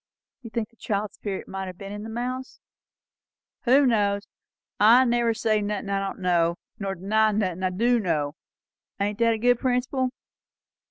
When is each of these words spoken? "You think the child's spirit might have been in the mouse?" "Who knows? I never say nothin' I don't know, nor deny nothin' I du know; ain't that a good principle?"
"You 0.41 0.49
think 0.49 0.71
the 0.71 0.77
child's 0.77 1.13
spirit 1.13 1.47
might 1.47 1.67
have 1.67 1.77
been 1.77 1.91
in 1.91 2.01
the 2.01 2.09
mouse?" 2.09 2.59
"Who 3.65 3.85
knows? 3.85 4.23
I 4.79 5.05
never 5.05 5.35
say 5.35 5.61
nothin' 5.61 5.91
I 5.91 5.99
don't 5.99 6.17
know, 6.21 6.57
nor 6.79 6.95
deny 6.95 7.31
nothin' 7.33 7.61
I 7.61 7.69
du 7.69 7.99
know; 7.99 8.33
ain't 8.99 9.19
that 9.19 9.35
a 9.35 9.37
good 9.37 9.59
principle?" 9.59 10.09